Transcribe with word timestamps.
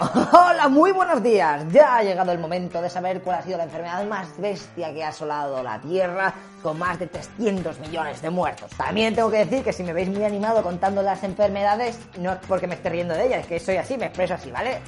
Hola, 0.00 0.68
muy 0.68 0.90
buenos 0.90 1.22
días. 1.22 1.72
Ya 1.72 1.96
ha 1.96 2.02
llegado 2.02 2.32
el 2.32 2.40
momento 2.40 2.82
de 2.82 2.90
saber 2.90 3.22
cuál 3.22 3.38
ha 3.38 3.42
sido 3.42 3.58
la 3.58 3.64
enfermedad 3.64 4.04
más 4.08 4.36
bestia 4.38 4.92
que 4.92 5.04
ha 5.04 5.10
asolado 5.10 5.62
la 5.62 5.80
Tierra, 5.80 6.34
con 6.64 6.78
más 6.78 6.98
de 6.98 7.06
300 7.06 7.78
millones 7.80 8.22
de 8.22 8.30
muertos. 8.30 8.70
También 8.70 9.14
tengo 9.14 9.30
que 9.30 9.44
decir 9.44 9.62
que 9.62 9.70
si 9.70 9.82
me 9.82 9.92
veis 9.92 10.08
muy 10.08 10.24
animado 10.24 10.62
contando 10.62 11.02
las 11.02 11.22
enfermedades, 11.22 11.98
no 12.18 12.32
es 12.32 12.38
porque 12.48 12.66
me 12.66 12.74
esté 12.74 12.88
riendo 12.88 13.12
de 13.12 13.26
ellas, 13.26 13.40
es 13.42 13.46
que 13.46 13.60
soy 13.60 13.76
así, 13.76 13.98
me 13.98 14.06
expreso 14.06 14.32
así, 14.32 14.50
¿vale? 14.50 14.80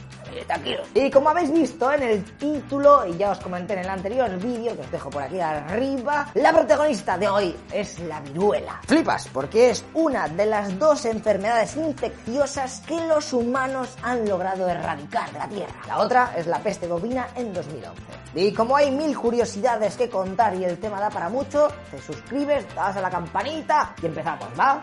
Tranquilo. 0.47 0.83
Y 0.95 1.11
como 1.11 1.29
habéis 1.29 1.53
visto 1.53 1.93
en 1.93 2.03
el 2.03 2.25
título, 2.37 3.07
y 3.07 3.19
ya 3.19 3.31
os 3.31 3.39
comenté 3.41 3.75
en 3.75 3.81
el 3.81 3.89
anterior 3.91 4.31
vídeo, 4.39 4.75
que 4.75 4.83
os 4.83 4.91
dejo 4.91 5.11
por 5.11 5.23
aquí 5.23 5.39
arriba, 5.39 6.29
la 6.35 6.53
protagonista 6.53 7.19
de 7.19 7.29
hoy 7.29 7.57
es 7.71 7.99
la 8.01 8.21
viruela. 8.21 8.81
Flipas, 8.87 9.29
porque 9.29 9.71
es 9.71 9.85
una 9.93 10.29
de 10.29 10.47
las 10.47 10.79
dos 10.79 11.05
enfermedades 11.05 11.77
infecciosas 11.77 12.83
que 12.87 12.99
los 13.07 13.35
humanos 13.35 13.97
han 14.03 14.27
logrado 14.27 14.67
erradicar 14.67 15.31
de 15.31 15.39
la 15.39 15.49
Tierra. 15.49 15.75
La 15.87 15.99
otra 15.99 16.33
es 16.37 16.47
la 16.47 16.59
peste 16.59 16.87
bovina 16.87 17.29
en 17.37 17.53
2011. 17.53 18.26
Y 18.35 18.53
como 18.53 18.77
hay 18.77 18.91
mil 18.91 19.17
curiosidades 19.17 19.97
que 19.97 20.11
contar 20.11 20.55
y 20.55 20.65
el 20.65 20.79
tema 20.79 21.01
da 21.01 21.11
para 21.11 21.29
mucho, 21.29 21.69
te 21.91 22.01
suscribes, 22.01 22.67
das 22.75 22.97
a 22.97 23.01
la 23.01 23.11
campanita 23.11 23.95
y 24.03 24.07
empezamos, 24.07 24.49
¿va? 24.59 24.83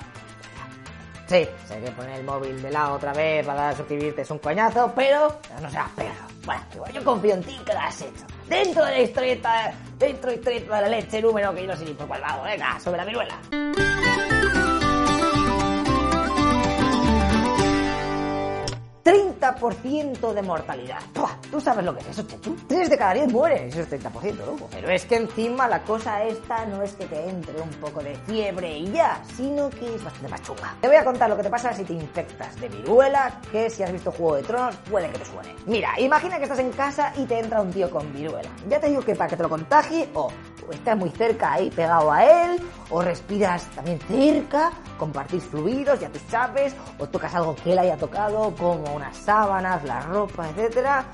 Sí, 1.28 1.48
sé 1.68 1.80
que 1.80 1.92
poner 1.92 2.20
el 2.20 2.26
móvil 2.26 2.62
de 2.62 2.70
lado 2.70 2.96
otra 2.96 3.14
vez 3.14 3.46
para 3.46 3.76
suscribirte 3.76 4.24
es 4.24 4.32
un 4.32 4.40
coñazo, 4.40 4.92
pero 4.96 5.40
no 5.62 5.70
seas 5.70 5.90
perro. 5.96 6.28
Bueno, 6.46 6.64
yo 6.94 7.04
confío 7.04 7.36
en 7.36 7.44
ti 7.44 7.58
que 7.66 7.74
lo 7.74 7.80
has 7.80 8.02
hecho. 8.02 8.26
Dentro 8.48 8.84
de 8.86 8.92
la 8.92 9.00
historieta, 9.00 9.74
dentro 9.98 10.30
de 10.30 10.36
la 10.36 10.40
historieta 10.40 10.76
de 10.76 10.82
la 10.82 10.90
leche 10.90 11.22
número 11.22 11.54
que 11.56 11.62
yo 11.62 11.68
no 11.68 11.76
sé 11.78 11.86
ni 11.86 11.94
por 11.94 12.08
cuál 12.08 12.22
lado, 12.22 12.44
venga, 12.44 12.80
sobre 12.80 12.98
la 12.98 13.06
viruela. 13.06 13.40
30% 19.04 20.34
de 20.34 20.42
mortalidad. 20.42 21.02
¿Tú 21.54 21.62
sabes 21.62 21.86
lo 21.86 21.94
que 21.94 22.00
es 22.00 22.08
eso, 22.08 22.24
Chechu? 22.24 22.56
3 22.68 22.90
de 22.90 22.98
cada 22.98 23.14
10 23.14 23.32
mueren, 23.32 23.68
eso 23.68 23.82
es 23.82 23.88
30%, 23.88 24.38
loco. 24.44 24.68
Pero 24.72 24.90
es 24.90 25.06
que 25.06 25.18
encima 25.18 25.68
la 25.68 25.84
cosa 25.84 26.24
esta 26.24 26.66
no 26.66 26.82
es 26.82 26.94
que 26.94 27.06
te 27.06 27.30
entre 27.30 27.62
un 27.62 27.70
poco 27.80 28.02
de 28.02 28.16
fiebre 28.26 28.76
y 28.76 28.92
ya, 28.92 29.22
sino 29.38 29.70
que 29.70 29.94
es 29.94 30.04
bastante 30.04 30.30
más 30.30 30.42
chunga. 30.42 30.76
Te 30.82 30.88
voy 30.88 30.98
a 30.98 31.04
contar 31.04 31.30
lo 31.30 31.38
que 31.38 31.44
te 31.44 31.52
pasa 31.52 31.72
si 31.72 31.84
te 31.84 31.94
infectas 31.94 32.60
de 32.60 32.70
viruela, 32.70 33.40
que 33.52 33.70
si 33.70 33.84
has 33.84 33.92
visto 33.92 34.12
Juego 34.12 34.38
de 34.38 34.42
Tronos 34.42 34.76
puede 34.90 35.12
que 35.12 35.20
te 35.20 35.26
suene. 35.26 35.56
Mira, 35.68 36.00
imagina 36.00 36.38
que 36.38 36.46
estás 36.46 36.58
en 36.58 36.72
casa 36.72 37.14
y 37.18 37.26
te 37.26 37.38
entra 37.38 37.62
un 37.62 37.70
tío 37.70 37.88
con 37.92 38.12
viruela. 38.12 38.50
Ya 38.68 38.80
te 38.80 38.90
digo 38.90 39.04
que 39.04 39.14
para 39.14 39.30
que 39.30 39.38
te 39.38 39.44
lo 39.44 39.50
contagie, 39.50 40.10
o 40.16 40.32
estás 40.72 40.98
muy 40.98 41.12
cerca 41.12 41.54
ahí 41.54 41.70
pegado 41.70 42.12
a 42.12 42.26
él, 42.26 42.60
o 42.90 43.02
respiras 43.02 43.66
también 43.76 44.00
cerca, 44.08 44.72
compartís 44.98 45.44
fluidos, 45.44 46.00
ya 46.00 46.10
te 46.10 46.20
sabes, 46.20 46.76
o 46.98 47.08
tocas 47.08 47.36
algo 47.36 47.56
que 47.56 47.74
él 47.74 47.80
haya 47.80 47.98
tocado, 47.98 48.56
como 48.56 48.96
unas 48.96 49.16
sábanas, 49.18 49.84
la 49.84 50.02
ropa, 50.02 50.50
etcétera. 50.50 51.06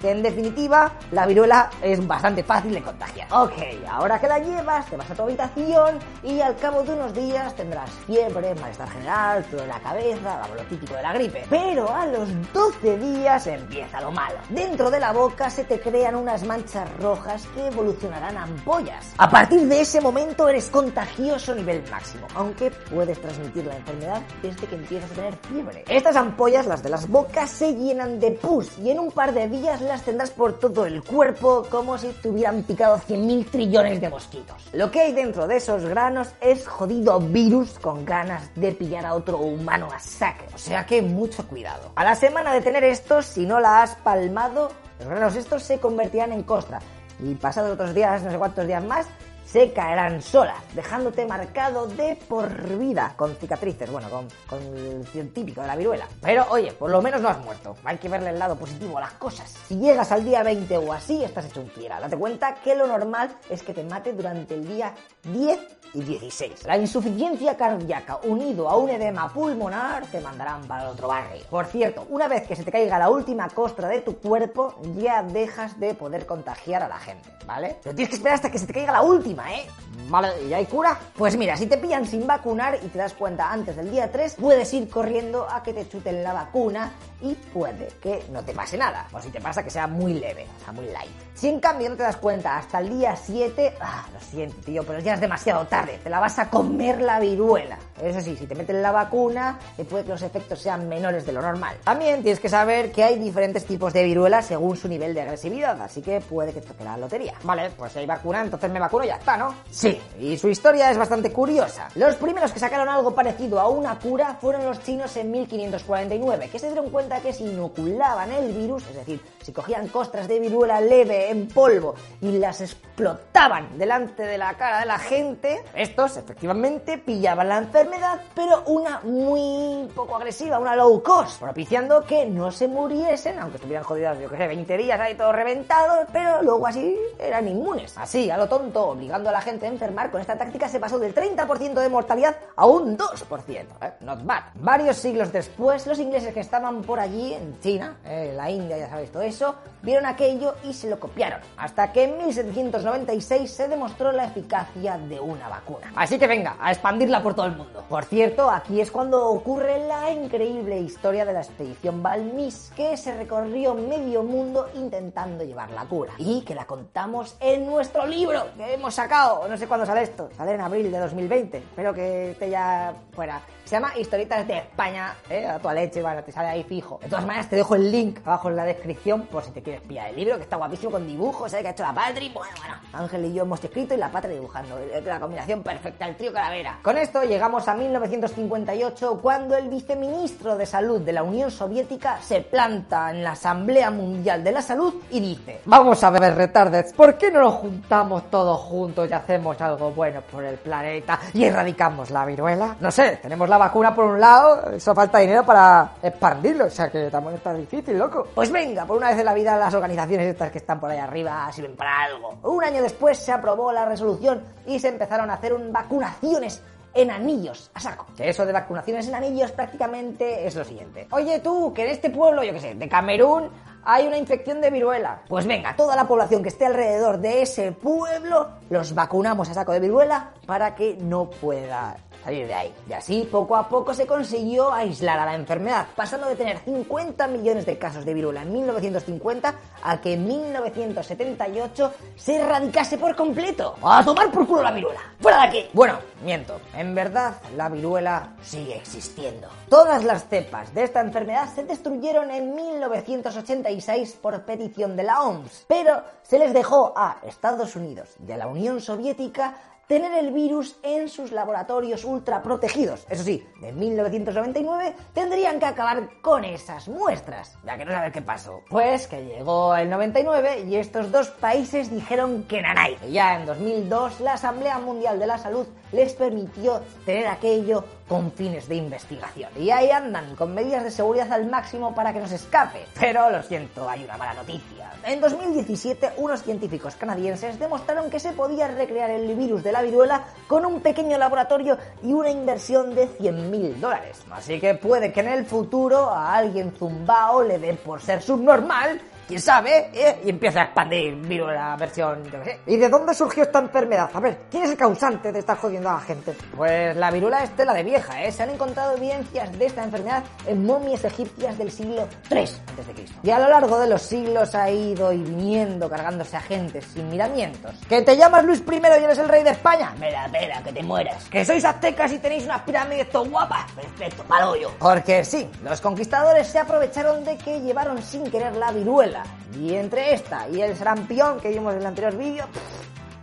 Que 0.00 0.10
en 0.10 0.22
definitiva, 0.22 0.92
la 1.10 1.26
viruela 1.26 1.70
es 1.82 2.04
bastante 2.06 2.42
fácil 2.42 2.74
de 2.74 2.82
contagiar. 2.82 3.28
Ok, 3.32 3.52
ahora 3.88 4.20
que 4.20 4.28
la 4.28 4.38
llevas, 4.38 4.86
te 4.86 4.96
vas 4.96 5.10
a 5.10 5.14
tu 5.14 5.22
habitación 5.22 5.98
y 6.22 6.40
al 6.40 6.56
cabo 6.56 6.82
de 6.82 6.92
unos 6.92 7.14
días 7.14 7.54
tendrás 7.54 7.90
fiebre, 8.06 8.54
malestar 8.56 8.88
general, 8.90 9.44
todo 9.50 9.62
en 9.62 9.68
la 9.68 9.80
cabeza, 9.80 10.42
lo 10.56 10.62
típico 10.64 10.94
de 10.94 11.02
la 11.02 11.12
gripe. 11.12 11.46
Pero 11.48 11.92
a 11.92 12.06
los 12.06 12.28
12 12.52 12.98
días 12.98 13.46
empieza 13.46 14.00
lo 14.00 14.10
malo. 14.12 14.38
Dentro 14.48 14.90
de 14.90 15.00
la 15.00 15.12
boca 15.12 15.50
se 15.50 15.64
te 15.64 15.80
crean 15.80 16.14
unas 16.14 16.44
manchas 16.44 16.88
rojas 16.98 17.46
que 17.54 17.66
evolucionarán 17.66 18.36
a 18.36 18.42
ampollas. 18.44 19.14
A 19.18 19.30
partir 19.30 19.66
de 19.68 19.80
ese 19.80 20.00
momento 20.00 20.48
eres 20.48 20.68
contagioso 20.70 21.52
a 21.52 21.54
nivel 21.54 21.82
máximo, 21.90 22.26
aunque 22.34 22.70
puedes 22.70 23.20
transmitir 23.20 23.66
la 23.66 23.76
enfermedad 23.76 24.22
desde 24.42 24.66
que 24.66 24.74
empiezas 24.74 25.10
a 25.12 25.14
tener 25.14 25.36
fiebre. 25.48 25.84
Estas 25.88 26.16
ampollas, 26.16 26.66
las 26.66 26.82
de 26.82 26.90
las 26.90 27.08
bocas, 27.08 27.50
se 27.50 27.74
llenan 27.74 28.20
de 28.20 28.32
pus 28.32 28.78
y 28.78 28.90
en 28.90 28.98
un 28.98 29.10
par 29.10 29.32
de 29.32 29.48
días 29.48 29.61
las 29.62 30.02
tendrás 30.02 30.30
por 30.30 30.58
todo 30.58 30.86
el 30.86 31.02
cuerpo 31.02 31.66
como 31.70 31.96
si 31.96 32.08
te 32.08 32.28
hubieran 32.28 32.62
picado 32.64 32.96
100.000 32.96 33.50
trillones 33.50 34.00
de 34.00 34.08
mosquitos. 34.08 34.56
Lo 34.72 34.90
que 34.90 35.00
hay 35.00 35.12
dentro 35.12 35.46
de 35.46 35.56
esos 35.56 35.84
granos 35.84 36.28
es 36.40 36.66
jodido 36.66 37.20
virus 37.20 37.78
con 37.78 38.04
ganas 38.04 38.50
de 38.56 38.72
pillar 38.72 39.06
a 39.06 39.14
otro 39.14 39.38
humano 39.38 39.88
a 39.94 40.00
saque. 40.00 40.46
O 40.54 40.58
sea 40.58 40.84
que 40.84 41.00
mucho 41.00 41.46
cuidado. 41.46 41.92
A 41.94 42.04
la 42.04 42.14
semana 42.16 42.52
de 42.52 42.60
tener 42.60 42.82
estos, 42.84 43.24
si 43.24 43.46
no 43.46 43.60
la 43.60 43.82
has 43.82 43.94
palmado, 43.96 44.70
los 44.98 45.08
granos 45.08 45.36
estos 45.36 45.62
se 45.62 45.78
convertirán 45.78 46.32
en 46.32 46.42
costra. 46.42 46.80
Y 47.20 47.34
pasado 47.36 47.72
otros 47.72 47.94
días, 47.94 48.22
no 48.22 48.30
sé 48.30 48.38
cuántos 48.38 48.66
días 48.66 48.82
más, 48.82 49.06
se 49.52 49.70
caerán 49.72 50.22
solas, 50.22 50.62
dejándote 50.74 51.26
marcado 51.26 51.86
de 51.86 52.16
por 52.26 52.78
vida 52.78 53.12
con 53.16 53.36
cicatrices, 53.36 53.90
bueno, 53.90 54.08
con, 54.08 54.26
con 54.48 54.62
el 54.62 55.32
típico 55.32 55.60
de 55.60 55.66
la 55.66 55.76
viruela. 55.76 56.08
Pero 56.22 56.46
oye, 56.48 56.72
por 56.72 56.90
lo 56.90 57.02
menos 57.02 57.20
no 57.20 57.28
has 57.28 57.38
muerto. 57.44 57.76
Hay 57.84 57.98
que 57.98 58.08
verle 58.08 58.30
el 58.30 58.38
lado 58.38 58.56
positivo 58.56 58.96
a 58.96 59.02
las 59.02 59.12
cosas. 59.12 59.54
Si 59.68 59.76
llegas 59.76 60.10
al 60.10 60.24
día 60.24 60.42
20 60.42 60.78
o 60.78 60.92
así, 60.94 61.22
estás 61.22 61.44
hecho 61.44 61.60
un 61.60 61.68
fiera. 61.68 62.00
Date 62.00 62.16
cuenta 62.16 62.54
que 62.54 62.74
lo 62.74 62.86
normal 62.86 63.36
es 63.50 63.62
que 63.62 63.74
te 63.74 63.84
mate 63.84 64.14
durante 64.14 64.54
el 64.54 64.66
día 64.66 64.94
10 65.24 65.60
y 65.94 66.02
16. 66.02 66.64
La 66.64 66.76
insuficiencia 66.76 67.56
cardíaca 67.56 68.20
unido 68.24 68.68
a 68.68 68.76
un 68.76 68.90
edema 68.90 69.32
pulmonar 69.32 70.06
te 70.06 70.20
mandarán 70.20 70.66
para 70.66 70.84
el 70.84 70.88
otro 70.88 71.08
barrio. 71.08 71.42
Por 71.50 71.66
cierto, 71.66 72.06
una 72.08 72.28
vez 72.28 72.46
que 72.46 72.56
se 72.56 72.64
te 72.64 72.72
caiga 72.72 72.98
la 72.98 73.10
última 73.10 73.48
costra 73.48 73.88
de 73.88 74.00
tu 74.00 74.16
cuerpo, 74.16 74.74
ya 74.96 75.22
dejas 75.22 75.78
de 75.78 75.94
poder 75.94 76.26
contagiar 76.26 76.82
a 76.82 76.88
la 76.88 76.98
gente, 76.98 77.28
¿vale? 77.46 77.76
Pero 77.82 77.94
tienes 77.94 78.10
que 78.10 78.16
esperar 78.16 78.36
hasta 78.36 78.50
que 78.50 78.58
se 78.58 78.66
te 78.66 78.72
caiga 78.72 78.92
la 78.92 79.02
última, 79.02 79.41
¿eh? 79.50 79.66
¿Vale? 80.08 80.28
¿Y 80.48 80.52
hay 80.52 80.66
cura? 80.66 80.98
Pues 81.16 81.36
mira, 81.36 81.56
si 81.56 81.66
te 81.66 81.78
pillan 81.78 82.06
sin 82.06 82.26
vacunar 82.26 82.78
y 82.82 82.88
te 82.88 82.98
das 82.98 83.14
cuenta 83.14 83.50
antes 83.50 83.76
del 83.76 83.90
día 83.90 84.10
3, 84.10 84.36
puedes 84.40 84.72
ir 84.74 84.88
corriendo 84.88 85.48
a 85.50 85.62
que 85.62 85.72
te 85.72 85.88
chuten 85.88 86.22
la 86.22 86.32
vacuna 86.32 86.92
y 87.20 87.34
puede 87.34 87.88
que 88.00 88.24
no 88.30 88.42
te 88.42 88.52
pase 88.52 88.76
nada. 88.76 89.06
O 89.12 89.20
si 89.20 89.30
te 89.30 89.40
pasa 89.40 89.62
que 89.62 89.70
sea 89.70 89.86
muy 89.86 90.14
leve, 90.14 90.46
o 90.60 90.64
sea, 90.64 90.72
muy 90.72 90.86
light. 90.86 91.10
Si 91.34 91.48
en 91.48 91.60
cambio 91.60 91.88
no 91.88 91.96
te 91.96 92.02
das 92.02 92.16
cuenta 92.16 92.58
hasta 92.58 92.80
el 92.80 92.90
día 92.90 93.16
7, 93.16 93.74
ah, 93.80 94.06
lo 94.12 94.20
siento, 94.20 94.56
tío, 94.64 94.84
pero 94.84 94.98
ya 95.00 95.14
es 95.14 95.20
demasiado 95.20 95.66
tarde. 95.66 95.98
Te 96.02 96.10
la 96.10 96.20
vas 96.20 96.38
a 96.38 96.50
comer 96.50 97.00
la 97.00 97.18
viruela. 97.20 97.78
Eso 98.00 98.20
sí, 98.20 98.36
si 98.36 98.46
te 98.46 98.54
meten 98.54 98.82
la 98.82 98.92
vacuna, 98.92 99.58
eh, 99.78 99.84
puede 99.84 100.04
que 100.04 100.10
los 100.10 100.22
efectos 100.22 100.60
sean 100.60 100.88
menores 100.88 101.24
de 101.24 101.32
lo 101.32 101.40
normal. 101.40 101.76
También 101.84 102.22
tienes 102.22 102.40
que 102.40 102.48
saber 102.48 102.92
que 102.92 103.04
hay 103.04 103.18
diferentes 103.18 103.64
tipos 103.64 103.92
de 103.92 104.04
viruela 104.04 104.42
según 104.42 104.76
su 104.76 104.88
nivel 104.88 105.14
de 105.14 105.22
agresividad, 105.22 105.80
así 105.80 106.02
que 106.02 106.20
puede 106.20 106.52
que 106.52 106.60
toque 106.60 106.84
la 106.84 106.96
lotería. 106.96 107.34
Vale, 107.44 107.70
pues 107.70 107.92
si 107.92 108.00
hay 108.00 108.06
vacuna, 108.06 108.42
entonces 108.42 108.70
me 108.70 108.80
vacuno 108.80 109.04
y 109.04 109.08
ya 109.08 109.16
está, 109.16 109.31
¿no? 109.36 109.54
Sí, 109.70 110.00
y 110.18 110.36
su 110.36 110.48
historia 110.48 110.90
es 110.90 110.98
bastante 110.98 111.32
curiosa. 111.32 111.88
Los 111.94 112.16
primeros 112.16 112.52
que 112.52 112.58
sacaron 112.58 112.88
algo 112.88 113.14
parecido 113.14 113.60
a 113.60 113.68
una 113.68 113.98
cura 113.98 114.36
fueron 114.40 114.64
los 114.64 114.82
chinos 114.82 115.16
en 115.16 115.30
1549, 115.30 116.48
que 116.50 116.58
se 116.58 116.66
dieron 116.66 116.90
cuenta 116.90 117.20
que 117.20 117.32
si 117.32 117.44
inoculaban 117.44 118.30
el 118.32 118.52
virus, 118.52 118.86
es 118.88 118.96
decir, 118.96 119.20
si 119.42 119.52
cogían 119.52 119.88
costras 119.88 120.28
de 120.28 120.40
viruela 120.40 120.80
leve 120.80 121.30
en 121.30 121.48
polvo 121.48 121.94
y 122.20 122.38
las 122.38 122.60
explotaban 122.60 123.78
delante 123.78 124.22
de 124.22 124.38
la 124.38 124.54
cara 124.54 124.80
de 124.80 124.86
la 124.86 124.98
gente, 124.98 125.62
estos 125.74 126.16
efectivamente 126.16 126.98
pillaban 126.98 127.48
la 127.48 127.58
enfermedad, 127.58 128.20
pero 128.34 128.62
una 128.66 129.00
muy 129.00 129.88
poco 129.94 130.16
agresiva, 130.16 130.58
una 130.58 130.76
low 130.76 131.02
cost, 131.02 131.40
propiciando 131.40 132.04
que 132.04 132.26
no 132.26 132.50
se 132.50 132.68
muriesen, 132.68 133.38
aunque 133.38 133.56
estuvieran 133.56 133.84
jodidos, 133.84 134.18
yo 134.20 134.28
que 134.28 134.36
sé, 134.36 134.46
20 134.46 134.76
días 134.76 135.00
ahí 135.00 135.14
todos 135.14 135.34
reventados, 135.34 136.06
pero 136.12 136.42
luego 136.42 136.66
así 136.66 136.96
eran 137.18 137.48
inmunes. 137.48 137.96
Así, 137.96 138.30
a 138.30 138.36
lo 138.36 138.48
tonto, 138.48 138.88
obligando 138.88 139.21
a 139.28 139.32
la 139.32 139.40
gente 139.40 139.66
enfermar, 139.66 140.10
con 140.10 140.20
esta 140.20 140.36
táctica 140.36 140.68
se 140.68 140.80
pasó 140.80 140.98
del 140.98 141.14
30% 141.14 141.74
de 141.74 141.88
mortalidad 141.88 142.36
a 142.56 142.66
un 142.66 142.96
2%. 142.96 143.48
¿eh? 143.82 143.92
Not 144.00 144.24
bad. 144.24 144.42
Varios 144.54 144.96
siglos 144.96 145.32
después, 145.32 145.86
los 145.86 145.98
ingleses 145.98 146.32
que 146.32 146.40
estaban 146.40 146.82
por 146.82 147.00
allí, 147.00 147.34
en 147.34 147.58
China, 147.60 147.96
eh, 148.04 148.32
la 148.36 148.50
India, 148.50 148.78
ya 148.78 148.88
sabéis 148.88 149.10
todo 149.10 149.22
eso, 149.22 149.54
vieron 149.82 150.06
aquello 150.06 150.54
y 150.64 150.72
se 150.72 150.88
lo 150.88 150.98
copiaron. 150.98 151.40
Hasta 151.56 151.92
que 151.92 152.04
en 152.04 152.18
1796 152.18 153.50
se 153.50 153.68
demostró 153.68 154.12
la 154.12 154.24
eficacia 154.24 154.98
de 154.98 155.20
una 155.20 155.48
vacuna. 155.48 155.92
Así 155.96 156.18
que 156.18 156.26
venga, 156.26 156.56
a 156.60 156.70
expandirla 156.70 157.22
por 157.22 157.34
todo 157.34 157.46
el 157.46 157.56
mundo. 157.56 157.84
Por 157.88 158.04
cierto, 158.04 158.50
aquí 158.50 158.80
es 158.80 158.90
cuando 158.90 159.28
ocurre 159.28 159.86
la 159.86 160.10
increíble 160.10 160.78
historia 160.78 161.24
de 161.24 161.32
la 161.32 161.40
expedición 161.40 162.02
Balmis, 162.02 162.72
que 162.76 162.96
se 162.96 163.16
recorrió 163.16 163.74
medio 163.74 164.22
mundo 164.22 164.68
intentando 164.74 165.44
llevar 165.44 165.70
la 165.70 165.84
cura. 165.84 166.12
Y 166.18 166.42
que 166.42 166.54
la 166.54 166.64
contamos 166.64 167.36
en 167.40 167.66
nuestro 167.66 168.06
libro 168.06 168.46
que 168.56 168.74
hemos 168.74 168.94
sacado. 168.94 169.11
No 169.12 169.58
sé 169.58 169.68
cuándo 169.68 169.84
sale 169.84 170.04
esto. 170.04 170.30
Sale 170.34 170.54
en 170.54 170.62
abril 170.62 170.90
de 170.90 170.98
2020. 170.98 171.58
Espero 171.58 171.92
que 171.92 172.30
esté 172.30 172.48
ya 172.48 172.94
fuera. 173.14 173.42
Se 173.64 173.76
llama 173.76 173.92
Historietas 173.96 174.46
de 174.46 174.58
España, 174.58 175.14
¿eh? 175.30 175.46
a 175.46 175.58
tu 175.58 175.70
leche, 175.70 176.02
bueno, 176.02 176.22
te 176.24 176.32
sale 176.32 176.48
ahí 176.48 176.64
fijo. 176.64 176.98
De 177.02 177.08
todas 177.08 177.24
maneras, 177.24 177.48
te 177.48 177.56
dejo 177.56 177.74
el 177.74 177.92
link 177.92 178.18
abajo 178.24 178.48
en 178.48 178.56
la 178.56 178.64
descripción 178.64 179.22
por 179.26 179.44
si 179.44 179.50
te 179.50 179.62
quieres 179.62 179.82
pillar 179.82 180.08
el 180.08 180.16
libro, 180.16 180.36
que 180.36 180.42
está 180.42 180.56
guapísimo 180.56 180.90
con 180.90 181.06
dibujos, 181.06 181.50
¿sabes? 181.50 181.62
Que 181.62 181.68
ha 181.68 181.72
hecho 181.72 181.82
la 181.84 181.94
Patri. 181.94 182.30
Bueno, 182.34 182.54
bueno, 182.58 182.74
Ángel 182.92 183.24
y 183.26 183.32
yo 183.32 183.44
hemos 183.44 183.62
escrito 183.62 183.94
y 183.94 183.98
la 183.98 184.10
Patri 184.10 184.34
dibujando. 184.34 184.78
La 185.04 185.20
combinación 185.20 185.62
perfecta, 185.62 186.06
el 186.06 186.16
trío 186.16 186.32
calavera. 186.32 186.80
Con 186.82 186.98
esto 186.98 187.22
llegamos 187.22 187.68
a 187.68 187.74
1958, 187.74 189.20
cuando 189.22 189.56
el 189.56 189.68
viceministro 189.68 190.56
de 190.56 190.66
Salud 190.66 191.00
de 191.00 191.12
la 191.12 191.22
Unión 191.22 191.50
Soviética 191.50 192.20
se 192.20 192.40
planta 192.40 193.10
en 193.10 193.22
la 193.22 193.32
Asamblea 193.32 193.90
Mundial 193.90 194.42
de 194.42 194.52
la 194.52 194.60
Salud 194.60 194.94
y 195.10 195.20
dice: 195.20 195.60
Vamos 195.66 196.02
a 196.02 196.10
ver, 196.10 196.34
retardes, 196.34 196.92
¿por 196.92 197.16
qué 197.16 197.30
no 197.30 197.40
nos 197.40 197.54
juntamos 197.54 198.28
todos 198.28 198.60
juntos? 198.60 198.91
Juntos 198.92 199.08
y 199.10 199.12
hacemos 199.12 199.60
algo 199.60 199.90
bueno 199.90 200.20
por 200.30 200.44
el 200.44 200.56
planeta 200.58 201.18
y 201.32 201.44
erradicamos 201.44 202.10
la 202.10 202.26
viruela? 202.26 202.76
No 202.80 202.90
sé, 202.90 203.18
tenemos 203.22 203.48
la 203.48 203.58
vacuna 203.58 203.94
por 203.94 204.04
un 204.04 204.20
lado, 204.20 204.70
eso 204.72 204.94
falta 204.94 205.18
dinero 205.18 205.44
para 205.44 205.92
expandirlo, 206.02 206.66
o 206.66 206.70
sea 206.70 206.90
que 206.90 207.10
también 207.10 207.36
está 207.36 207.54
difícil, 207.54 207.98
loco. 207.98 208.28
Pues 208.34 208.50
venga, 208.50 208.84
por 208.84 208.98
una 208.98 209.08
vez 209.08 209.18
en 209.18 209.24
la 209.24 209.34
vida 209.34 209.56
las 209.56 209.72
organizaciones 209.72 210.26
estas 210.26 210.50
que 210.50 210.58
están 210.58 210.78
por 210.78 210.90
ahí 210.90 210.98
arriba 210.98 211.50
sirven 211.52 211.74
para 211.74 212.04
algo. 212.04 212.38
Un 212.42 212.62
año 212.64 212.82
después 212.82 213.18
se 213.18 213.32
aprobó 213.32 213.72
la 213.72 213.86
resolución 213.86 214.42
y 214.66 214.78
se 214.78 214.88
empezaron 214.88 215.30
a 215.30 215.34
hacer 215.34 215.54
un 215.54 215.72
vacunaciones 215.72 216.62
en 216.94 217.10
anillos, 217.10 217.70
a 217.72 217.80
saco. 217.80 218.06
Que 218.16 218.28
eso 218.28 218.44
de 218.44 218.52
vacunaciones 218.52 219.08
en 219.08 219.14
anillos 219.14 219.50
prácticamente 219.52 220.46
es 220.46 220.54
lo 220.54 220.64
siguiente. 220.64 221.06
Oye 221.10 221.40
tú, 221.40 221.72
que 221.72 221.84
en 221.84 221.90
este 221.90 222.10
pueblo, 222.10 222.42
yo 222.42 222.52
qué 222.52 222.60
sé, 222.60 222.74
de 222.74 222.88
Camerún, 222.88 223.50
hay 223.84 224.06
una 224.06 224.16
infección 224.16 224.60
de 224.60 224.70
viruela. 224.70 225.22
Pues 225.28 225.46
venga, 225.46 225.74
toda 225.76 225.96
la 225.96 226.06
población 226.06 226.42
que 226.42 226.48
esté 226.48 226.66
alrededor 226.66 227.18
de 227.18 227.42
ese 227.42 227.72
pueblo, 227.72 228.48
los 228.70 228.94
vacunamos 228.94 229.48
a 229.48 229.54
saco 229.54 229.72
de 229.72 229.80
viruela 229.80 230.30
para 230.46 230.74
que 230.74 230.96
no 231.00 231.30
pueda 231.30 231.96
salir 232.22 232.46
de 232.46 232.54
ahí. 232.54 232.74
Y 232.88 232.92
así, 232.92 233.28
poco 233.30 233.56
a 233.56 233.68
poco 233.68 233.94
se 233.94 234.06
consiguió 234.06 234.72
aislar 234.72 235.18
a 235.18 235.26
la 235.26 235.34
enfermedad, 235.34 235.86
pasando 235.94 236.28
de 236.28 236.36
tener 236.36 236.58
50 236.58 237.26
millones 237.28 237.66
de 237.66 237.78
casos 237.78 238.04
de 238.04 238.14
viruela 238.14 238.42
en 238.42 238.52
1950 238.52 239.54
a 239.82 240.00
que 240.00 240.14
en 240.14 240.26
1978 240.26 241.92
se 242.16 242.36
erradicase 242.36 242.98
por 242.98 243.16
completo. 243.16 243.74
¡A 243.82 244.04
tomar 244.04 244.30
por 244.30 244.46
culo 244.46 244.62
la 244.62 244.72
viruela! 244.72 245.00
¡Fuera 245.20 245.42
de 245.42 245.46
aquí! 245.46 245.70
Bueno, 245.72 245.98
miento. 246.24 246.60
En 246.76 246.94
verdad, 246.94 247.34
la 247.56 247.68
viruela 247.68 248.34
sigue 248.42 248.76
existiendo. 248.76 249.48
Todas 249.68 250.04
las 250.04 250.28
cepas 250.28 250.72
de 250.74 250.84
esta 250.84 251.00
enfermedad 251.00 251.48
se 251.54 251.64
destruyeron 251.64 252.30
en 252.30 252.54
1986 252.54 254.18
por 254.20 254.42
petición 254.44 254.96
de 254.96 255.02
la 255.02 255.22
OMS, 255.22 255.64
pero 255.68 256.02
se 256.22 256.38
les 256.38 256.52
dejó 256.52 256.92
a 256.96 257.18
Estados 257.26 257.76
Unidos 257.76 258.10
y 258.26 258.32
a 258.32 258.36
la 258.36 258.46
Unión 258.46 258.80
Soviética 258.80 259.56
tener 259.92 260.24
el 260.24 260.32
virus 260.32 260.76
en 260.82 261.06
sus 261.10 261.32
laboratorios 261.32 262.02
ultra 262.06 262.42
protegidos. 262.42 263.04
Eso 263.10 263.24
sí, 263.24 263.46
de 263.60 263.72
1999 263.72 264.94
tendrían 265.12 265.60
que 265.60 265.66
acabar 265.66 266.08
con 266.22 266.46
esas 266.46 266.88
muestras. 266.88 267.58
Ya 267.62 267.76
que 267.76 267.84
no 267.84 267.92
saber 267.92 268.10
qué 268.10 268.22
pasó. 268.22 268.62
Pues 268.70 269.06
que 269.06 269.22
llegó 269.22 269.76
el 269.76 269.90
99 269.90 270.64
y 270.66 270.76
estos 270.76 271.12
dos 271.12 271.28
países 271.28 271.90
dijeron 271.90 272.44
que 272.44 272.62
nanay. 272.62 272.96
Y 273.06 273.12
ya 273.12 273.36
en 273.36 273.44
2002 273.44 274.20
la 274.20 274.32
Asamblea 274.32 274.78
Mundial 274.78 275.18
de 275.18 275.26
la 275.26 275.36
Salud 275.36 275.66
les 275.92 276.14
permitió 276.14 276.80
tener 277.04 277.26
aquello 277.26 277.84
con 278.08 278.32
fines 278.32 278.68
de 278.68 278.76
investigación. 278.76 279.50
Y 279.58 279.70
ahí 279.70 279.90
andan, 279.90 280.36
con 280.36 280.54
medidas 280.54 280.84
de 280.84 280.90
seguridad 280.90 281.30
al 281.32 281.50
máximo 281.50 281.94
para 281.94 282.12
que 282.12 282.20
no 282.20 282.26
se 282.26 282.36
escape. 282.36 282.86
Pero 282.98 283.30
lo 283.30 283.42
siento, 283.42 283.88
hay 283.88 284.04
una 284.04 284.16
mala 284.16 284.34
noticia. 284.34 284.90
En 285.04 285.20
2017, 285.20 286.12
unos 286.16 286.42
científicos 286.42 286.96
canadienses 286.96 287.58
demostraron 287.58 288.10
que 288.10 288.20
se 288.20 288.32
podía 288.32 288.68
recrear 288.68 289.10
el 289.10 289.34
virus 289.34 289.62
de 289.62 289.72
la 289.72 289.81
viruela 289.82 290.24
con 290.46 290.64
un 290.64 290.80
pequeño 290.80 291.18
laboratorio 291.18 291.78
y 292.02 292.12
una 292.12 292.30
inversión 292.30 292.94
de 292.94 293.08
100.000 293.08 293.76
dólares. 293.76 294.22
Así 294.30 294.58
que 294.60 294.74
puede 294.74 295.12
que 295.12 295.20
en 295.20 295.28
el 295.28 295.44
futuro 295.44 296.10
a 296.10 296.34
alguien 296.34 296.72
zumbao 296.78 297.42
le 297.42 297.58
dé 297.58 297.74
por 297.74 298.00
ser 298.00 298.22
subnormal 298.22 299.00
quién 299.32 299.40
sabe, 299.40 299.90
¿eh? 299.94 300.20
y 300.26 300.28
empieza 300.28 300.60
a 300.60 300.64
expandir 300.64 301.14
la 301.26 301.74
versión, 301.76 302.22
yo 302.24 302.42
qué 302.42 302.44
sé. 302.44 302.60
¿Y 302.66 302.76
de 302.76 302.90
dónde 302.90 303.14
surgió 303.14 303.44
esta 303.44 303.60
enfermedad? 303.60 304.10
A 304.12 304.20
ver, 304.20 304.40
¿quién 304.50 304.64
es 304.64 304.70
el 304.72 304.76
causante 304.76 305.32
de 305.32 305.38
estar 305.38 305.56
jodiendo 305.56 305.88
a 305.88 305.94
la 305.94 306.00
gente? 306.00 306.36
Pues 306.54 306.94
la 306.94 307.10
viruela 307.10 307.42
es 307.42 307.56
tela 307.56 307.72
de 307.72 307.82
vieja, 307.82 308.22
¿eh? 308.22 308.30
Se 308.30 308.42
han 308.42 308.50
encontrado 308.50 308.94
evidencias 308.94 309.58
de 309.58 309.64
esta 309.64 309.84
enfermedad 309.84 310.22
en 310.46 310.66
momias 310.66 311.02
egipcias 311.04 311.56
del 311.56 311.70
siglo 311.70 312.06
III 312.30 312.40
a.C. 312.40 313.06
Y 313.22 313.30
a 313.30 313.38
lo 313.38 313.48
largo 313.48 313.78
de 313.78 313.88
los 313.88 314.02
siglos 314.02 314.54
ha 314.54 314.70
ido 314.70 315.10
y 315.14 315.22
viniendo 315.22 315.88
cargándose 315.88 316.36
a 316.36 316.40
gente 316.42 316.82
sin 316.82 317.08
miramientos. 317.08 317.74
¿Que 317.88 318.02
te 318.02 318.18
llamas 318.18 318.44
Luis 318.44 318.62
I 318.70 318.74
y 318.74 319.04
eres 319.04 319.16
el 319.16 319.30
rey 319.30 319.44
de 319.44 319.52
España? 319.52 319.94
Me 319.98 320.12
da 320.12 320.28
pena 320.30 320.62
que 320.62 320.74
te 320.74 320.82
mueras. 320.82 321.24
¿Que 321.30 321.42
sois 321.42 321.64
aztecas 321.64 322.12
y 322.12 322.18
tenéis 322.18 322.44
unas 322.44 322.60
pirámides 322.62 323.08
todo 323.08 323.24
guapas? 323.24 323.72
Perfecto, 323.72 324.24
palo 324.24 324.56
yo. 324.56 324.70
Porque 324.78 325.24
sí, 325.24 325.48
los 325.64 325.80
conquistadores 325.80 326.46
se 326.46 326.58
aprovecharon 326.58 327.24
de 327.24 327.38
que 327.38 327.62
llevaron 327.62 328.02
sin 328.02 328.30
querer 328.30 328.56
la 328.56 328.70
viruela 328.72 329.21
y 329.58 329.74
entre 329.74 330.14
esta 330.14 330.48
y 330.48 330.60
el 330.60 330.76
sarampión 330.76 331.40
que 331.40 331.50
vimos 331.50 331.72
en 331.74 331.80
el 331.80 331.86
anterior 331.86 332.16
vídeo, 332.16 332.46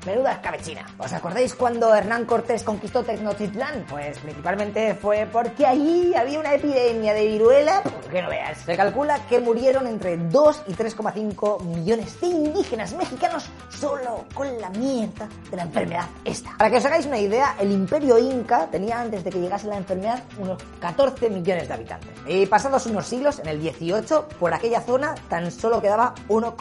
Menuda 0.06 0.34
escabechina. 0.34 0.86
¿Os 0.98 1.12
acordáis 1.12 1.54
cuando 1.56 1.94
Hernán 1.94 2.26
Cortés 2.26 2.64
conquistó 2.64 3.04
Tenochtitlán? 3.04 3.86
Pues 3.90 4.18
principalmente 4.20 4.96
fue 4.96 5.28
porque 5.32 5.66
allí 5.66 6.14
había 6.16 6.40
una 6.40 6.54
epidemia 6.54 7.14
de 7.14 7.28
viruela, 7.28 7.84
que 8.10 8.22
no 8.22 8.30
veas. 8.30 8.60
Se 8.60 8.78
calcula 8.78 9.20
que 9.28 9.40
murieron 9.40 9.88
entre 9.88 10.18
2 10.18 10.64
y 10.68 10.74
3,5 10.74 11.62
millones 11.64 12.20
de 12.22 12.28
indígenas 12.28 12.94
mexicanos 12.94 13.50
solo 13.70 14.26
con 14.34 14.60
la 14.60 14.70
mierda 14.70 15.28
de 15.52 15.58
la 15.58 15.64
enfermedad 15.64 16.06
esta. 16.24 16.56
Para 16.58 16.70
que 16.70 16.78
os 16.78 16.86
hagáis 16.86 17.06
una 17.06 17.20
idea, 17.20 17.56
el 17.60 17.72
imperio 17.72 18.18
inca 18.18 18.68
tenía 18.68 19.02
antes 19.02 19.24
de 19.24 19.30
que 19.30 19.40
llegase 19.40 19.68
la 19.68 19.78
enfermedad 19.78 20.24
unos 20.38 20.64
14 20.80 21.30
millones 21.30 21.68
de 21.68 21.74
habitantes. 21.74 22.10
Y 22.26 22.46
pasados 22.46 22.86
unos 22.86 23.06
siglos, 23.06 23.40
en 23.40 23.48
el 23.48 23.60
18, 23.60 24.30
por 24.40 24.54
aquella 24.54 24.82
zona 24.82 25.14
tan 25.28 25.52
solo 25.52 25.82
quedaba 25.82 26.14
1,5 26.30 26.56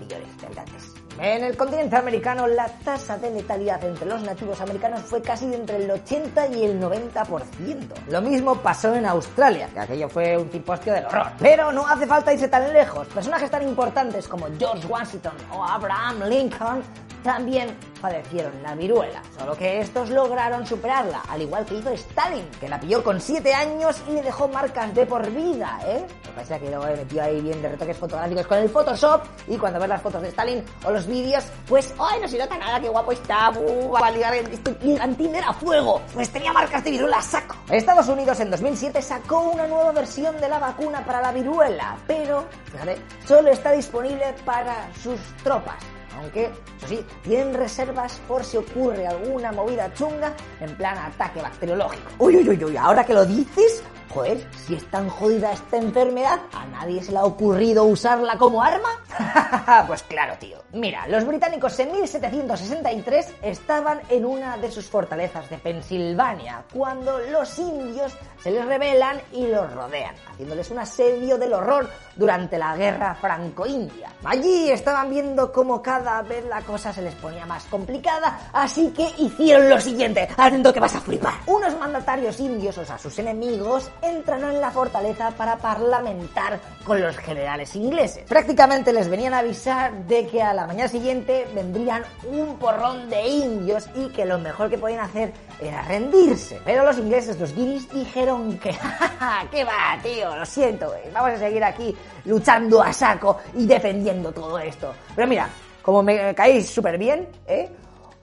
millones 0.00 0.40
de 0.40 0.46
habitantes. 0.46 0.83
En 1.18 1.44
el 1.44 1.56
continente 1.56 1.96
americano, 1.96 2.46
la 2.46 2.66
tasa 2.66 3.16
de 3.18 3.30
letalidad 3.30 3.82
entre 3.84 4.06
los 4.06 4.22
nativos 4.22 4.60
americanos 4.60 5.02
fue 5.02 5.22
casi 5.22 5.44
entre 5.52 5.76
el 5.76 5.90
80 5.90 6.48
y 6.48 6.64
el 6.64 6.80
90%. 6.80 8.08
Lo 8.08 8.20
mismo 8.20 8.56
pasó 8.56 8.94
en 8.94 9.06
Australia, 9.06 9.68
que 9.72 9.80
aquello 9.80 10.08
fue 10.08 10.36
un 10.36 10.48
tipostio 10.48 10.92
del 10.92 11.06
horror. 11.06 11.28
Pero 11.38 11.70
no 11.72 11.86
hace 11.86 12.06
falta 12.06 12.32
irse 12.32 12.48
tan 12.48 12.72
lejos. 12.72 13.06
Personajes 13.08 13.50
tan 13.50 13.62
importantes 13.62 14.26
como 14.26 14.46
George 14.58 14.86
Washington 14.86 15.34
o 15.52 15.64
Abraham 15.64 16.24
Lincoln 16.28 16.82
también 17.22 17.74
padecieron 18.02 18.52
la 18.62 18.74
viruela, 18.74 19.22
solo 19.38 19.56
que 19.56 19.80
estos 19.80 20.10
lograron 20.10 20.66
superarla, 20.66 21.22
al 21.26 21.40
igual 21.40 21.64
que 21.64 21.76
hizo 21.76 21.88
Stalin, 21.90 22.46
que 22.60 22.68
la 22.68 22.78
pilló 22.78 23.02
con 23.02 23.18
7 23.18 23.54
años 23.54 24.02
y 24.06 24.12
le 24.12 24.20
dejó 24.20 24.46
marcas 24.46 24.94
de 24.94 25.06
por 25.06 25.30
vida, 25.30 25.80
¿eh? 25.86 26.04
Lo 26.24 26.30
que 26.30 26.36
pasa 26.36 26.56
es 26.56 26.62
que 26.62 26.68
luego 26.68 26.84
metió 26.84 27.22
ahí 27.22 27.40
bien 27.40 27.62
de 27.62 27.70
retoques 27.70 27.96
fotográficos 27.96 28.46
con 28.46 28.58
el 28.58 28.68
Photoshop 28.68 29.22
y 29.48 29.56
cuando 29.56 29.80
ves 29.80 29.88
las 29.88 30.02
fotos 30.02 30.20
de 30.20 30.28
Stalin 30.28 30.62
o 30.84 30.90
los 30.90 31.03
vídeos, 31.06 31.44
pues, 31.68 31.94
¡ay, 31.98 32.20
no 32.20 32.28
se 32.28 32.38
nota 32.38 32.56
nada, 32.56 32.80
qué 32.80 32.88
guapo 32.88 33.12
está! 33.12 33.50
Uh, 33.50 33.90
va 33.90 34.06
a 34.06 34.10
ligar 34.10 34.34
este 34.34 34.76
ligantín 34.82 35.34
era 35.34 35.52
fuego! 35.52 36.02
Pues 36.12 36.30
tenía 36.30 36.52
marcas 36.52 36.84
de 36.84 36.90
viruela 36.90 37.20
saco. 37.22 37.56
Estados 37.70 38.08
Unidos 38.08 38.38
en 38.40 38.50
2007 38.50 39.00
sacó 39.02 39.40
una 39.50 39.66
nueva 39.66 39.92
versión 39.92 40.40
de 40.40 40.48
la 40.48 40.58
vacuna 40.58 41.04
para 41.04 41.20
la 41.20 41.32
viruela, 41.32 41.96
pero, 42.06 42.44
fíjate, 42.70 42.98
solo 43.26 43.50
está 43.50 43.72
disponible 43.72 44.34
para 44.44 44.88
sus 44.94 45.18
tropas 45.42 45.76
aunque, 46.16 46.44
eso 46.44 46.88
sí, 46.88 47.04
tienen 47.22 47.54
reservas 47.54 48.20
por 48.28 48.44
si 48.44 48.56
ocurre 48.56 49.06
alguna 49.06 49.52
movida 49.52 49.92
chunga 49.94 50.32
en 50.60 50.76
plan 50.76 50.96
ataque 50.96 51.42
bacteriológico. 51.42 52.08
Uy, 52.18 52.36
uy, 52.36 52.48
uy, 52.50 52.64
uy, 52.64 52.76
ahora 52.76 53.04
que 53.04 53.14
lo 53.14 53.24
dices, 53.24 53.82
Joder, 54.14 54.46
si 54.64 54.76
es 54.76 54.84
tan 54.90 55.08
jodida 55.08 55.52
esta 55.52 55.76
enfermedad, 55.76 56.38
¿a 56.52 56.66
nadie 56.66 57.02
se 57.02 57.10
le 57.10 57.18
ha 57.18 57.24
ocurrido 57.24 57.82
usarla 57.82 58.38
como 58.38 58.62
arma? 58.62 59.02
pues 59.86 60.02
claro, 60.02 60.34
tío. 60.38 60.58
Mira, 60.72 61.06
los 61.08 61.24
británicos 61.26 61.78
en 61.78 61.92
1763 61.92 63.34
estaban 63.42 64.00
en 64.08 64.24
una 64.24 64.56
de 64.56 64.70
sus 64.70 64.86
fortalezas 64.86 65.48
de 65.50 65.58
Pensilvania, 65.58 66.64
cuando 66.72 67.18
los 67.18 67.58
indios 67.58 68.14
se 68.42 68.50
les 68.50 68.64
rebelan 68.64 69.20
y 69.32 69.46
los 69.46 69.72
rodean, 69.72 70.14
haciéndoles 70.32 70.70
un 70.70 70.78
asedio 70.78 71.38
del 71.38 71.54
horror 71.54 71.88
durante 72.16 72.58
la 72.58 72.76
guerra 72.76 73.14
franco-india. 73.14 74.10
Allí 74.24 74.70
estaban 74.70 75.10
viendo 75.10 75.52
cómo 75.52 75.82
cada 75.82 76.22
vez 76.22 76.44
la 76.46 76.60
cosa 76.62 76.92
se 76.92 77.02
les 77.02 77.14
ponía 77.14 77.46
más 77.46 77.64
complicada, 77.64 78.50
así 78.52 78.90
que 78.90 79.08
hicieron 79.18 79.68
lo 79.68 79.80
siguiente, 79.80 80.28
haciendo 80.36 80.72
que 80.72 80.80
vas 80.80 80.94
a 80.94 81.00
flipar. 81.00 81.34
Unos 81.46 81.78
mandatarios 81.78 82.38
indios, 82.40 82.76
o 82.78 82.84
sea, 82.84 82.98
sus 82.98 83.18
enemigos, 83.18 83.90
entraron 84.02 84.50
en 84.50 84.60
la 84.60 84.70
fortaleza 84.70 85.30
para 85.30 85.56
parlamentar 85.56 86.60
con 86.84 87.00
los 87.00 87.16
generales 87.16 87.74
ingleses. 87.76 88.24
Prácticamente 88.28 88.92
les 88.92 89.03
venían 89.08 89.34
a 89.34 89.38
avisar 89.38 89.92
de 90.06 90.26
que 90.26 90.42
a 90.42 90.52
la 90.52 90.66
mañana 90.66 90.88
siguiente 90.88 91.46
vendrían 91.54 92.02
un 92.26 92.56
porrón 92.58 93.08
de 93.08 93.26
indios 93.26 93.88
y 93.94 94.08
que 94.08 94.24
lo 94.24 94.38
mejor 94.38 94.70
que 94.70 94.78
podían 94.78 95.00
hacer 95.00 95.32
era 95.60 95.82
rendirse. 95.82 96.60
Pero 96.64 96.84
los 96.84 96.98
ingleses, 96.98 97.38
los 97.38 97.54
guiris, 97.54 97.90
dijeron 97.92 98.58
que, 98.58 98.70
¿qué 99.50 99.64
va, 99.64 99.98
tío? 100.02 100.34
Lo 100.36 100.46
siento, 100.46 100.92
vamos 101.12 101.30
a 101.30 101.38
seguir 101.38 101.64
aquí 101.64 101.96
luchando 102.24 102.82
a 102.82 102.92
saco 102.92 103.38
y 103.54 103.66
defendiendo 103.66 104.32
todo 104.32 104.58
esto. 104.58 104.92
Pero 105.14 105.28
mira, 105.28 105.48
como 105.82 106.02
me 106.02 106.34
caéis 106.34 106.70
súper 106.70 106.98
bien, 106.98 107.28
¿eh? 107.46 107.70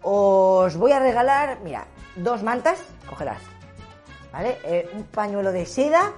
Os 0.03 0.75
voy 0.77 0.91
a 0.91 0.99
regalar, 0.99 1.59
mira, 1.63 1.85
dos 2.15 2.41
mantas, 2.41 2.81
cogerás 3.07 3.41
¿vale? 4.31 4.57
Eh, 4.63 4.89
un 4.93 5.03
pañuelo 5.03 5.51
de 5.51 5.65
seda 5.65 6.13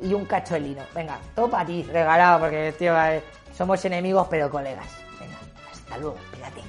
y 0.00 0.12
un 0.12 0.24
cacho 0.26 0.54
de 0.54 0.60
lino. 0.60 0.82
Venga, 0.94 1.18
todo 1.34 1.48
para 1.48 1.66
ti, 1.66 1.82
regalado, 1.82 2.40
porque, 2.40 2.74
tío, 2.78 2.94
eh, 3.04 3.22
somos 3.56 3.84
enemigos 3.84 4.26
pero 4.28 4.50
colegas. 4.50 4.88
Venga, 5.18 5.38
hasta 5.72 5.98
luego, 5.98 6.16
pírate. 6.32 6.60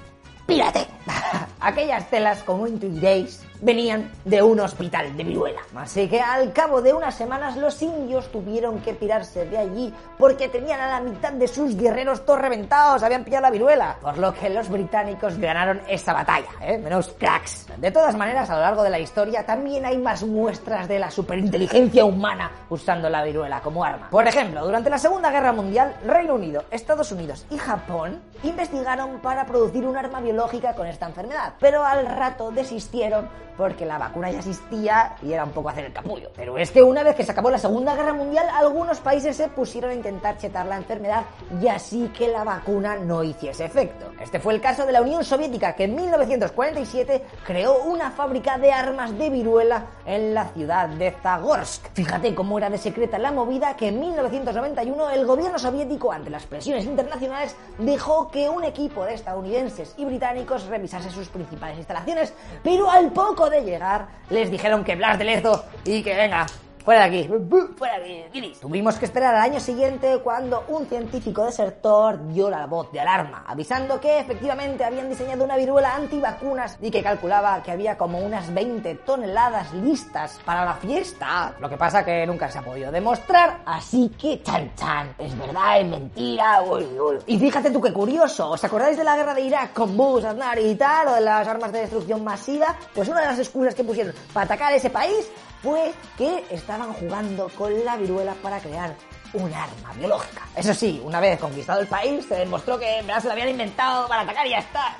¡Pírate! 0.46 0.88
Aquellas 1.60 2.10
telas, 2.10 2.44
como 2.44 2.67
intuiréis, 2.67 3.46
venían 3.61 4.11
de 4.25 4.41
un 4.41 4.59
hospital 4.59 5.15
de 5.15 5.23
viruela. 5.23 5.61
Así 5.75 6.07
que 6.07 6.21
al 6.21 6.53
cabo 6.53 6.81
de 6.81 6.93
unas 6.93 7.15
semanas 7.15 7.57
los 7.57 7.81
indios 7.81 8.31
tuvieron 8.31 8.79
que 8.79 8.93
pirarse 8.93 9.45
de 9.45 9.57
allí 9.57 9.93
porque 10.17 10.47
tenían 10.47 10.79
a 10.79 10.87
la 10.87 10.99
mitad 10.99 11.31
de 11.31 11.47
sus 11.47 11.75
guerreros 11.75 12.25
todos 12.25 12.39
reventados, 12.39 13.03
habían 13.03 13.23
pillado 13.23 13.43
la 13.43 13.51
viruela. 13.51 13.97
Por 14.01 14.17
lo 14.17 14.33
que 14.33 14.49
los 14.49 14.69
británicos 14.69 15.37
ganaron 15.37 15.81
esa 15.87 16.13
batalla, 16.13 16.49
¿eh? 16.61 16.77
menos 16.77 17.09
cracks. 17.17 17.67
De 17.77 17.91
todas 17.91 18.15
maneras, 18.15 18.49
a 18.49 18.55
lo 18.55 18.61
largo 18.61 18.83
de 18.83 18.89
la 18.89 18.99
historia 18.99 19.45
también 19.45 19.85
hay 19.85 19.97
más 19.97 20.23
muestras 20.23 20.87
de 20.87 20.99
la 20.99 21.11
superinteligencia 21.11 22.05
humana 22.05 22.51
usando 22.69 23.09
la 23.09 23.23
viruela 23.23 23.61
como 23.61 23.83
arma. 23.83 24.09
Por 24.09 24.27
ejemplo, 24.27 24.65
durante 24.65 24.89
la 24.89 24.97
Segunda 24.97 25.31
Guerra 25.31 25.53
Mundial, 25.53 25.95
Reino 26.05 26.35
Unido, 26.35 26.63
Estados 26.71 27.11
Unidos 27.11 27.45
y 27.49 27.57
Japón 27.57 28.21
investigaron 28.43 29.19
para 29.19 29.45
producir 29.45 29.85
un 29.85 29.97
arma 29.97 30.21
biológica 30.21 30.73
con 30.73 30.87
esta 30.87 31.07
enfermedad, 31.07 31.53
pero 31.59 31.83
al 31.83 32.05
rato 32.05 32.51
desistieron 32.51 33.27
porque 33.57 33.85
la 33.85 33.97
vacuna 33.97 34.31
ya 34.31 34.39
existía 34.39 35.15
y 35.21 35.33
era 35.33 35.43
un 35.43 35.51
poco 35.51 35.69
hacer 35.69 35.85
el 35.85 35.93
capullo. 35.93 36.29
Pero 36.35 36.57
es 36.57 36.71
que 36.71 36.83
una 36.83 37.03
vez 37.03 37.15
que 37.15 37.23
se 37.23 37.31
acabó 37.31 37.49
la 37.49 37.57
Segunda 37.57 37.95
Guerra 37.95 38.13
Mundial, 38.13 38.47
algunos 38.53 38.99
países 38.99 39.35
se 39.35 39.47
pusieron 39.49 39.91
a 39.91 39.93
intentar 39.93 40.37
chetar 40.37 40.65
la 40.65 40.77
enfermedad 40.77 41.23
y 41.61 41.67
así 41.67 42.09
que 42.17 42.27
la 42.27 42.43
vacuna 42.43 42.97
no 42.97 43.23
hiciese 43.23 43.65
efecto. 43.65 44.11
Este 44.21 44.39
fue 44.39 44.53
el 44.53 44.61
caso 44.61 44.85
de 44.85 44.91
la 44.91 45.01
Unión 45.01 45.23
Soviética 45.23 45.73
que 45.73 45.85
en 45.85 45.95
1947 45.95 47.23
creó 47.45 47.83
una 47.83 48.11
fábrica 48.11 48.57
de 48.57 48.71
armas 48.71 49.17
de 49.17 49.29
viruela 49.29 49.85
en 50.05 50.33
la 50.33 50.45
ciudad 50.49 50.87
de 50.89 51.11
Zagorsk. 51.11 51.87
Fíjate 51.93 52.35
cómo 52.35 52.57
era 52.57 52.69
de 52.69 52.77
secreta 52.77 53.17
la 53.17 53.31
movida 53.31 53.75
que 53.75 53.87
en 53.87 53.99
1991 53.99 55.09
el 55.09 55.25
gobierno 55.25 55.57
soviético 55.57 56.11
ante 56.11 56.29
las 56.29 56.45
presiones 56.45 56.85
internacionales 56.85 57.55
dejó 57.79 58.29
que 58.29 58.49
un 58.49 58.63
equipo 58.63 59.05
de 59.05 59.13
estadounidenses 59.13 59.93
y 59.97 60.05
británicos 60.05 60.65
revisase 60.65 61.09
sus 61.09 61.29
principales 61.29 61.77
instalaciones, 61.77 62.33
pero 62.63 62.89
al 62.89 63.11
poco 63.11 63.47
de 63.50 63.62
llegar. 63.62 64.08
Les 64.30 64.51
dijeron 64.51 64.84
que 64.84 64.96
Blas 64.96 65.18
de 65.18 65.25
Lezo 65.25 65.66
y 65.86 66.04
que 66.04 66.16
venga, 66.16 66.46
fuera 66.88 67.10
de 67.10 67.20
aquí, 67.20 67.29
fuera 67.75 68.00
de 68.00 68.24
aquí. 68.24 68.53
Tuvimos 68.62 68.96
que 68.96 69.03
esperar 69.03 69.36
al 69.36 69.41
año 69.41 69.60
siguiente 69.60 70.22
cuando 70.24 70.63
un 70.70 70.86
científico 70.86 71.44
desertor 71.44 72.25
dio 72.29 72.50
la 72.50 72.65
voz 72.65 72.89
de 72.94 73.01
alarma, 73.01 73.44
avisando 73.46 74.00
que 74.00 74.20
efectivamente 74.20 74.86
habían 74.86 75.10
diseñado 75.10 75.44
una 75.44 75.58
viruela 75.58 75.96
antivacunas 75.96 76.77
y 76.82 76.89
que 76.89 77.03
calculaba 77.03 77.62
que 77.62 77.72
había 77.72 77.98
como 77.98 78.20
unas 78.20 78.53
20 78.53 78.96
toneladas 79.06 79.74
listas 79.74 80.39
para 80.46 80.63
la 80.63 80.75
fiesta. 80.75 81.53
Lo 81.60 81.67
que 81.67 81.75
pasa 81.75 82.06
que 82.06 82.25
nunca 82.25 82.50
se 82.50 82.60
ha 82.60 82.62
podido 82.62 82.89
demostrar, 82.89 83.63
así 83.65 84.10
que 84.17 84.41
chan 84.41 84.74
chan, 84.75 85.13
es 85.17 85.38
verdad, 85.38 85.82
es 85.82 85.88
mentira, 85.88 86.62
uy, 86.62 86.86
uy. 86.98 87.17
Y 87.25 87.38
fíjate 87.38 87.70
tú 87.70 87.82
qué 87.82 87.91
curioso, 87.91 88.51
¿os 88.51 88.63
acordáis 88.63 88.96
de 88.96 89.03
la 89.03 89.17
guerra 89.17 89.34
de 89.34 89.41
Irak 89.41 89.74
con 89.74 89.98
Bush, 89.98 90.24
Aznar 90.24 90.58
y 90.58 90.74
tal, 90.75 91.10
o 91.10 91.15
de 91.15 91.22
las 91.22 91.46
armas 91.50 91.74
de 91.74 91.82
destrucción 91.82 92.24
masiva? 92.24 92.77
Pues 92.96 93.10
una 93.10 93.20
de 93.20 93.25
las 93.25 93.39
excusas 93.39 93.75
que 93.75 93.84
pusieron 93.84 94.13
para 94.32 94.46
atacar 94.46 94.72
ese 94.72 94.89
país 94.89 95.29
fue 95.61 95.93
que 96.17 96.43
estaban 96.49 96.93
jugando 96.93 97.49
con 97.49 97.83
la 97.85 97.97
viruela 97.97 98.35
para 98.35 98.59
crear 98.59 98.95
un 99.34 99.53
arma 99.53 99.93
biológica. 99.96 100.41
Eso 100.55 100.74
sí, 100.74 101.01
una 101.03 101.19
vez 101.19 101.39
conquistado 101.39 101.81
el 101.81 101.88
país, 101.88 102.25
se 102.27 102.36
demostró 102.36 102.79
que 102.79 103.01
me 103.03 103.19
se 103.19 103.27
la 103.27 103.34
habían 103.34 103.50
inventado 103.50 104.07
para 104.07 104.22
atacar 104.22 104.46
y 104.48 104.51
ya 104.51 104.60
está. 104.60 104.98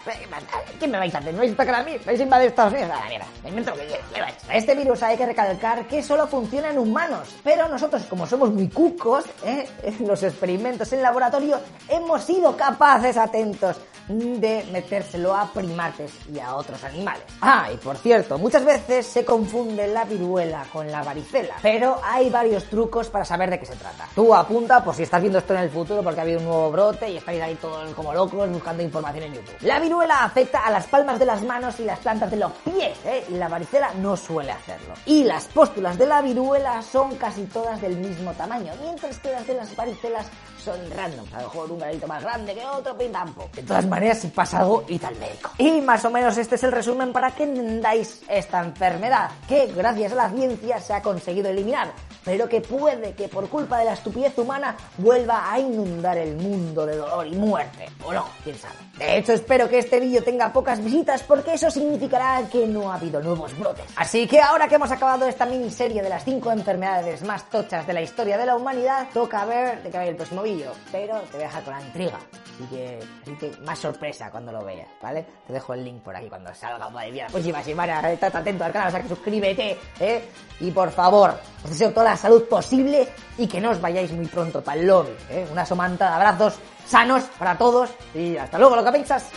¿Qué 0.80 0.88
me 0.88 0.98
vais 0.98 1.14
a 1.14 1.18
hacer? 1.18 1.34
¿No 1.34 1.40
vais 1.40 1.52
a 1.52 1.54
atacar 1.54 1.76
a 1.76 1.84
mí? 1.84 1.98
¿Vais 2.06 2.20
a 2.20 2.24
invadir 2.24 2.48
Estados 2.48 2.74
Unidos? 2.74 2.92
A 2.92 3.10
la 3.10 3.26
me 3.44 3.50
invento 3.50 3.72
lo 3.72 3.78
que 3.78 4.00
quieras. 4.12 4.34
Este 4.52 4.76
virus 4.76 5.04
hay 5.04 5.18
que 5.18 5.26
recalcar 5.26 5.88
que 5.88 6.04
solo 6.04 6.28
funciona 6.28 6.70
en 6.70 6.78
humanos, 6.78 7.36
pero 7.44 7.68
nosotros, 7.68 8.04
como 8.04 8.28
somos 8.28 8.52
muy 8.52 8.70
cucos, 8.70 9.26
¿eh? 9.46 9.68
en 9.84 10.08
los 10.08 10.24
experimentos 10.24 10.92
en 10.94 11.02
laboratorio, 11.02 11.60
hemos 11.90 12.24
sido 12.24 12.56
capaces, 12.56 13.18
atentos, 13.18 13.78
de 14.08 14.66
metérselo 14.72 15.36
a 15.36 15.52
primates 15.52 16.14
y 16.34 16.40
a 16.40 16.56
otros 16.56 16.84
animales. 16.84 17.24
Ah, 17.42 17.70
y 17.74 17.78
por 17.78 17.98
cierto, 17.98 18.38
muchas 18.38 18.64
veces 18.64 19.06
se 19.06 19.26
confunde 19.26 19.88
la 19.88 20.06
viruela 20.06 20.66
con 20.72 20.90
la 20.90 21.04
varicela, 21.04 21.56
pero 21.62 22.00
hay 22.04 22.30
varios 22.30 22.66
trucos 22.66 23.10
para 23.10 23.26
saber 23.26 23.50
de 23.50 23.60
qué 23.60 23.66
se 23.66 23.76
trata. 23.76 24.08
Tú 24.18 24.34
apunta 24.34 24.84
por 24.84 24.96
si 24.96 25.04
estás 25.04 25.22
viendo 25.22 25.38
esto 25.38 25.54
en 25.54 25.60
el 25.60 25.70
futuro 25.70 26.02
porque 26.02 26.20
ha 26.20 26.24
habido 26.24 26.40
un 26.40 26.46
nuevo 26.46 26.72
brote 26.72 27.08
y 27.08 27.18
estáis 27.18 27.40
ahí 27.40 27.54
todos 27.54 27.94
como 27.94 28.12
locos 28.12 28.50
buscando 28.50 28.82
información 28.82 29.26
en 29.26 29.36
YouTube. 29.36 29.58
La 29.62 29.80
viruela 29.80 30.24
afecta 30.24 30.66
a 30.66 30.72
las 30.72 30.88
palmas 30.88 31.20
de 31.20 31.26
las 31.26 31.44
manos 31.44 31.80
y 31.80 31.84
las 31.84 32.00
plantas 32.00 32.32
de 32.32 32.38
los 32.38 32.52
pies, 32.52 32.98
¿eh? 33.06 33.26
La 33.30 33.48
varicela 33.48 33.94
no 34.02 34.18
suele 34.18 34.54
hacerlo. 34.54 34.96
Y 35.06 35.24
las 35.24 35.46
póstulas 35.46 36.00
de 36.00 36.08
la 36.08 36.24
viruela 36.24 36.82
son 36.82 37.14
casi 37.18 37.44
todas 37.44 37.80
del 37.80 37.96
mismo 37.96 38.32
tamaño, 38.34 38.74
mientras 38.82 39.20
que 39.20 39.30
las 39.30 39.46
de 39.46 39.54
las 39.54 39.76
varicelas 39.76 40.32
son 40.68 40.92
random. 40.92 41.26
A 41.34 41.42
lo 41.42 41.48
mejor 41.48 41.72
un 41.72 41.80
granito 41.80 42.08
más 42.08 42.22
grande 42.22 42.54
que 42.54 42.66
otro, 42.66 42.98
pim 42.98 43.12
De 43.54 43.64
todas 43.64 43.86
maneras, 43.86 44.20
si 44.20 44.28
pasa 44.28 44.60
algo, 44.60 44.84
id 44.90 45.04
al 45.04 45.16
médico. 45.16 45.52
Y 45.58 45.80
más 45.82 46.04
o 46.04 46.10
menos 46.10 46.38
este 46.38 46.56
es 46.56 46.64
el 46.64 46.74
resumen 46.74 47.14
para 47.14 47.32
que 47.32 47.44
entendáis 47.44 48.22
esta 48.28 48.60
enfermedad, 48.60 49.32
que 49.48 49.68
gracias 49.68 50.12
a 50.12 50.16
la 50.16 50.30
ciencia 50.30 50.80
se 50.82 50.94
ha 50.94 51.02
conseguido 51.02 51.50
eliminar, 51.50 51.94
pero 52.26 52.50
que 52.50 52.60
puede 52.60 53.14
que 53.14 53.30
por 53.30 53.48
culpa 53.48 53.80
de 53.80 53.86
la 53.86 53.94
estupidez 53.94 54.38
humana 54.38 54.76
vuelva 54.98 55.52
a 55.52 55.60
inundar 55.60 56.18
el 56.18 56.36
mundo 56.36 56.86
de 56.86 56.98
dolor 56.98 57.26
y 57.26 57.36
muerte. 57.36 57.88
O 58.04 58.12
no, 58.12 58.26
quién 58.44 58.58
sabe. 58.58 58.76
De 58.98 59.18
hecho, 59.18 59.32
espero 59.32 59.70
que 59.70 59.78
este 59.78 60.00
vídeo 60.00 60.24
tenga 60.24 60.52
pocas 60.52 60.84
visitas 60.84 61.24
porque 61.24 61.54
eso 61.54 61.72
significará 61.72 62.42
que 62.52 62.68
no 62.68 62.92
ha 62.92 62.96
habido 62.96 63.22
nuevos 63.22 63.58
brotes. 63.58 63.86
Así 63.96 64.28
que 64.28 64.42
ahora 64.42 64.68
que 64.68 64.76
hemos 64.76 64.92
acabado 64.92 65.26
esta 65.28 65.46
miniserie 65.46 66.02
de 66.02 66.10
las 66.10 66.26
5 66.26 66.52
enfermedades 66.52 67.24
más 67.24 67.50
tochas 67.50 67.86
de 67.86 67.94
la 67.94 68.02
historia 68.02 68.38
de 68.38 68.46
la 68.46 68.56
humanidad, 68.56 69.08
toca 69.14 69.46
ver 69.46 69.84
de 69.84 69.90
qué 69.90 69.98
va 69.98 70.06
el 70.06 70.16
próximo 70.16 70.42
vídeo. 70.42 70.57
Pero 70.92 71.20
te 71.20 71.38
voy 71.38 71.44
a 71.44 71.48
dejar 71.48 71.64
con 71.64 71.74
la 71.74 71.82
intriga. 71.82 72.18
Así 72.18 72.66
que, 72.70 73.00
así 73.22 73.36
que 73.36 73.52
más 73.62 73.78
sorpresa 73.78 74.32
cuando 74.32 74.52
lo 74.52 74.64
veas, 74.64 74.88
¿vale? 75.02 75.26
Te 75.46 75.54
dejo 75.54 75.74
el 75.74 75.84
link 75.84 76.02
por 76.02 76.16
aquí 76.16 76.28
cuando 76.28 76.54
salga, 76.54 76.90
madre 76.90 77.12
mía. 77.12 77.28
Pues 77.32 77.44
si 77.44 77.52
vas, 77.52 77.68
a 77.68 78.12
estar 78.12 78.36
atento 78.36 78.64
al 78.64 78.72
canal, 78.72 78.88
o 78.88 78.92
sea 78.92 79.02
que 79.02 79.10
suscríbete, 79.10 79.78
¿eh? 80.00 80.30
Y 80.60 80.72
por 80.72 80.90
favor, 80.90 81.40
os 81.64 81.70
deseo 81.70 81.92
toda 81.92 82.12
la 82.12 82.18
salud 82.18 82.44
posible 82.46 83.08
y 83.38 83.48
que 83.48 83.62
no 83.62 83.72
os 83.72 83.82
vayáis 83.82 84.12
muy 84.12 84.26
pronto 84.26 84.64
para 84.64 84.80
el 84.80 84.88
lobby, 84.88 85.16
¿eh? 85.30 85.48
Una 85.52 85.66
somanta 85.66 86.10
de 86.10 86.16
abrazos 86.16 86.60
sanos 86.88 87.24
para 87.38 87.58
todos 87.58 87.90
y 88.14 88.38
hasta 88.38 88.58
luego, 88.58 88.76
lo 88.76 88.84
que 88.84 88.92
piensas. 88.92 89.30